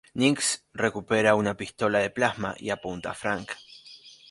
[0.21, 0.45] Nix
[0.81, 3.51] recupera una pistola de plasma y apunta a Frank.